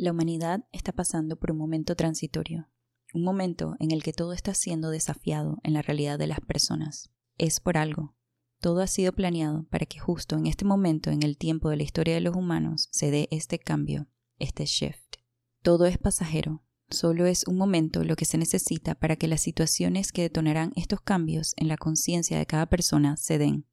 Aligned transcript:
La 0.00 0.12
humanidad 0.12 0.64
está 0.72 0.92
pasando 0.92 1.36
por 1.36 1.50
un 1.50 1.58
momento 1.58 1.94
transitorio, 1.94 2.70
un 3.12 3.22
momento 3.22 3.76
en 3.80 3.90
el 3.90 4.02
que 4.02 4.14
todo 4.14 4.32
está 4.32 4.54
siendo 4.54 4.88
desafiado 4.88 5.58
en 5.62 5.74
la 5.74 5.82
realidad 5.82 6.18
de 6.18 6.26
las 6.26 6.40
personas. 6.40 7.10
Es 7.36 7.60
por 7.60 7.76
algo. 7.76 8.16
Todo 8.60 8.80
ha 8.80 8.86
sido 8.86 9.12
planeado 9.12 9.66
para 9.68 9.84
que 9.84 9.98
justo 9.98 10.38
en 10.38 10.46
este 10.46 10.64
momento 10.64 11.10
en 11.10 11.22
el 11.22 11.36
tiempo 11.36 11.68
de 11.68 11.76
la 11.76 11.82
historia 11.82 12.14
de 12.14 12.22
los 12.22 12.34
humanos 12.34 12.88
se 12.90 13.10
dé 13.10 13.28
este 13.30 13.58
cambio, 13.58 14.08
este 14.38 14.64
shift. 14.64 15.16
Todo 15.60 15.84
es 15.84 15.98
pasajero, 15.98 16.62
solo 16.88 17.26
es 17.26 17.46
un 17.46 17.58
momento 17.58 18.02
lo 18.02 18.16
que 18.16 18.24
se 18.24 18.38
necesita 18.38 18.94
para 18.94 19.16
que 19.16 19.28
las 19.28 19.42
situaciones 19.42 20.12
que 20.12 20.22
detonarán 20.22 20.72
estos 20.76 21.02
cambios 21.02 21.52
en 21.58 21.68
la 21.68 21.76
conciencia 21.76 22.38
de 22.38 22.46
cada 22.46 22.64
persona 22.70 23.18
se 23.18 23.36
den. 23.36 23.66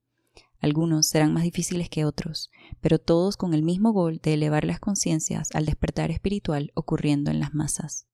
Algunos 0.60 1.08
serán 1.08 1.34
más 1.34 1.44
difíciles 1.44 1.90
que 1.90 2.06
otros, 2.06 2.50
pero 2.82 3.00
todos 3.00 3.38
con 3.38 3.54
el 3.54 3.62
mismo 3.62 3.92
gol 3.92 4.20
de 4.22 4.34
elevar 4.34 4.66
las 4.66 4.80
conciencias 4.80 5.50
al 5.54 5.66
despertar 5.66 6.10
espiritual 6.10 6.72
ocurriendo 6.74 7.30
en 7.30 7.40
las 7.40 7.54
masas. 7.54 8.08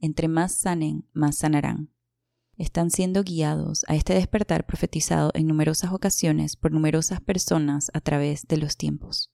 Entre 0.00 0.28
más 0.28 0.58
sanen, 0.58 1.08
más 1.14 1.38
sanarán. 1.38 1.90
Están 2.56 2.90
siendo 2.90 3.24
guiados 3.24 3.84
a 3.88 3.96
este 3.96 4.14
despertar 4.14 4.66
profetizado 4.66 5.30
en 5.34 5.46
numerosas 5.46 5.92
ocasiones 5.92 6.56
por 6.56 6.70
numerosas 6.70 7.20
personas 7.20 7.90
a 7.94 8.00
través 8.00 8.46
de 8.46 8.58
los 8.58 8.76
tiempos. 8.76 9.32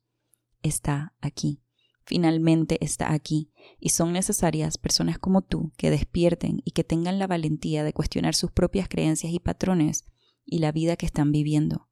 Está 0.62 1.14
aquí, 1.20 1.62
finalmente 2.05 2.83
está 2.83 3.12
aquí, 3.12 3.50
y 3.78 3.91
son 3.91 4.12
necesarias 4.12 4.78
personas 4.78 5.19
como 5.19 5.42
tú 5.42 5.72
que 5.77 5.91
despierten 5.91 6.62
y 6.64 6.70
que 6.70 6.84
tengan 6.84 7.19
la 7.19 7.27
valentía 7.27 7.83
de 7.83 7.92
cuestionar 7.92 8.34
sus 8.34 8.52
propias 8.52 8.88
creencias 8.88 9.33
y 9.33 9.41
patrones 9.41 10.06
y 10.47 10.60
la 10.60 10.72
vida 10.72 10.97
que 10.97 11.06
están 11.06 11.33
viviendo 11.33 11.89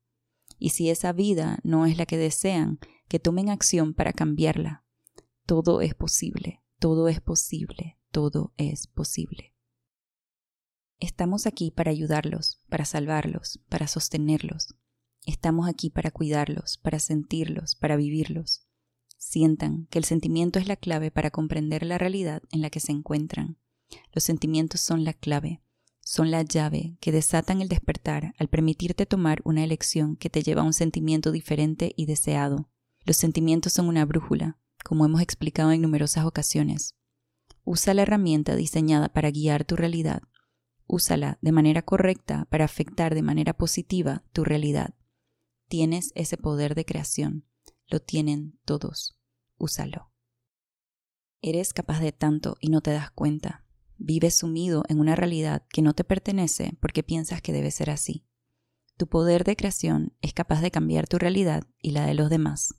y 0.58 0.70
si 0.70 0.90
esa 0.90 1.12
vida 1.12 1.58
no 1.62 1.86
es 1.86 1.96
la 1.96 2.06
que 2.06 2.16
desean, 2.16 2.78
que 3.08 3.18
tomen 3.18 3.48
acción 3.48 3.94
para 3.94 4.12
cambiarla. 4.12 4.84
Todo 5.46 5.80
es 5.80 5.94
posible, 5.94 6.62
todo 6.78 7.08
es 7.08 7.20
posible, 7.20 7.98
todo 8.10 8.52
es 8.56 8.86
posible. 8.86 9.54
Estamos 11.00 11.46
aquí 11.46 11.70
para 11.70 11.90
ayudarlos, 11.90 12.60
para 12.68 12.84
salvarlos, 12.84 13.60
para 13.68 13.86
sostenerlos. 13.86 14.74
Estamos 15.26 15.68
aquí 15.68 15.90
para 15.90 16.10
cuidarlos, 16.10 16.78
para 16.78 16.98
sentirlos, 16.98 17.76
para 17.76 17.96
vivirlos. 17.96 18.66
Sientan 19.16 19.86
que 19.90 19.98
el 19.98 20.04
sentimiento 20.04 20.58
es 20.58 20.66
la 20.66 20.76
clave 20.76 21.10
para 21.10 21.30
comprender 21.30 21.84
la 21.84 21.98
realidad 21.98 22.42
en 22.50 22.62
la 22.62 22.70
que 22.70 22.80
se 22.80 22.92
encuentran. 22.92 23.58
Los 24.12 24.24
sentimientos 24.24 24.80
son 24.80 25.04
la 25.04 25.12
clave 25.12 25.62
son 26.10 26.30
la 26.30 26.40
llave 26.40 26.96
que 27.02 27.12
desatan 27.12 27.60
el 27.60 27.68
despertar 27.68 28.32
al 28.38 28.48
permitirte 28.48 29.04
tomar 29.04 29.42
una 29.44 29.62
elección 29.62 30.16
que 30.16 30.30
te 30.30 30.42
lleva 30.42 30.62
a 30.62 30.64
un 30.64 30.72
sentimiento 30.72 31.32
diferente 31.32 31.92
y 31.98 32.06
deseado. 32.06 32.70
Los 33.04 33.18
sentimientos 33.18 33.74
son 33.74 33.88
una 33.88 34.06
brújula, 34.06 34.56
como 34.82 35.04
hemos 35.04 35.20
explicado 35.20 35.70
en 35.70 35.82
numerosas 35.82 36.24
ocasiones. 36.24 36.94
Usa 37.62 37.92
la 37.92 38.00
herramienta 38.02 38.56
diseñada 38.56 39.10
para 39.10 39.30
guiar 39.30 39.66
tu 39.66 39.76
realidad. 39.76 40.22
Úsala 40.86 41.36
de 41.42 41.52
manera 41.52 41.82
correcta 41.82 42.46
para 42.48 42.64
afectar 42.64 43.14
de 43.14 43.20
manera 43.20 43.52
positiva 43.52 44.24
tu 44.32 44.44
realidad. 44.44 44.94
Tienes 45.68 46.12
ese 46.14 46.38
poder 46.38 46.74
de 46.74 46.86
creación. 46.86 47.44
Lo 47.86 48.00
tienen 48.00 48.58
todos. 48.64 49.20
Úsalo. 49.58 50.10
Eres 51.42 51.74
capaz 51.74 52.00
de 52.00 52.12
tanto 52.12 52.56
y 52.60 52.70
no 52.70 52.80
te 52.80 52.92
das 52.92 53.10
cuenta. 53.10 53.67
Vives 53.98 54.36
sumido 54.36 54.84
en 54.88 55.00
una 55.00 55.16
realidad 55.16 55.64
que 55.70 55.82
no 55.82 55.92
te 55.92 56.04
pertenece 56.04 56.76
porque 56.80 57.02
piensas 57.02 57.42
que 57.42 57.52
debe 57.52 57.70
ser 57.70 57.90
así. 57.90 58.24
Tu 58.96 59.08
poder 59.08 59.44
de 59.44 59.56
creación 59.56 60.14
es 60.22 60.32
capaz 60.32 60.60
de 60.60 60.70
cambiar 60.70 61.08
tu 61.08 61.18
realidad 61.18 61.64
y 61.80 61.90
la 61.90 62.06
de 62.06 62.14
los 62.14 62.30
demás. 62.30 62.74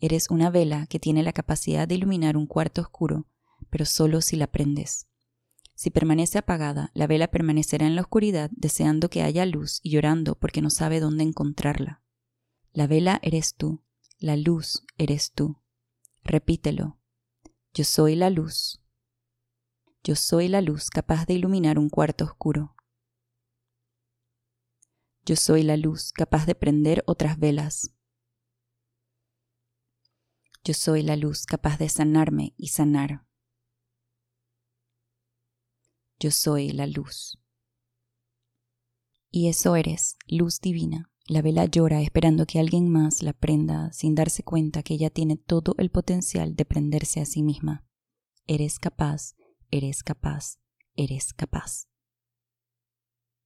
Eres 0.00 0.30
una 0.30 0.50
vela 0.50 0.86
que 0.86 1.00
tiene 1.00 1.22
la 1.22 1.32
capacidad 1.32 1.88
de 1.88 1.94
iluminar 1.94 2.36
un 2.36 2.46
cuarto 2.46 2.82
oscuro, 2.82 3.26
pero 3.70 3.86
solo 3.86 4.20
si 4.20 4.36
la 4.36 4.46
prendes. 4.46 5.08
Si 5.74 5.90
permanece 5.90 6.38
apagada, 6.38 6.90
la 6.94 7.06
vela 7.06 7.28
permanecerá 7.28 7.86
en 7.86 7.96
la 7.96 8.02
oscuridad 8.02 8.50
deseando 8.52 9.08
que 9.08 9.22
haya 9.22 9.44
luz 9.46 9.80
y 9.82 9.90
llorando 9.90 10.34
porque 10.38 10.62
no 10.62 10.70
sabe 10.70 11.00
dónde 11.00 11.24
encontrarla. 11.24 12.02
La 12.72 12.86
vela 12.86 13.18
eres 13.22 13.54
tú, 13.54 13.82
la 14.18 14.36
luz 14.36 14.84
eres 14.98 15.32
tú. 15.32 15.60
Repítelo. 16.22 16.98
Yo 17.72 17.84
soy 17.84 18.14
la 18.14 18.30
luz, 18.30 18.83
yo 20.04 20.16
soy 20.16 20.48
la 20.48 20.60
luz 20.60 20.90
capaz 20.90 21.24
de 21.24 21.32
iluminar 21.32 21.78
un 21.78 21.88
cuarto 21.88 22.26
oscuro. 22.26 22.76
Yo 25.24 25.34
soy 25.34 25.62
la 25.62 25.78
luz 25.78 26.12
capaz 26.12 26.44
de 26.44 26.54
prender 26.54 27.02
otras 27.06 27.38
velas. 27.38 27.88
Yo 30.62 30.74
soy 30.74 31.02
la 31.02 31.16
luz 31.16 31.46
capaz 31.46 31.78
de 31.78 31.88
sanarme 31.88 32.52
y 32.58 32.68
sanar. 32.68 33.26
Yo 36.20 36.30
soy 36.30 36.72
la 36.72 36.86
luz. 36.86 37.40
Y 39.30 39.48
eso 39.48 39.74
eres, 39.74 40.18
luz 40.26 40.60
divina. 40.60 41.10
La 41.26 41.40
vela 41.40 41.64
llora 41.64 42.02
esperando 42.02 42.44
que 42.44 42.60
alguien 42.60 42.90
más 42.90 43.22
la 43.22 43.32
prenda 43.32 43.90
sin 43.94 44.14
darse 44.14 44.42
cuenta 44.42 44.82
que 44.82 44.94
ella 44.94 45.08
tiene 45.08 45.38
todo 45.38 45.74
el 45.78 45.90
potencial 45.90 46.54
de 46.56 46.66
prenderse 46.66 47.22
a 47.22 47.24
sí 47.24 47.42
misma. 47.42 47.86
Eres 48.46 48.78
capaz 48.78 49.34
eres 49.74 50.04
capaz, 50.04 50.60
eres 50.94 51.32
capaz. 51.32 51.88